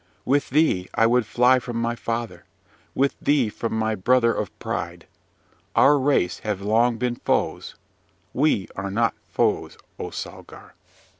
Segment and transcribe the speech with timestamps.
[0.25, 2.45] With thee I would fly from my father,
[2.95, 5.05] with thee from my brother of pride.
[5.75, 7.75] Our race have long been foes:
[8.33, 10.73] we are not foes, O Salgar!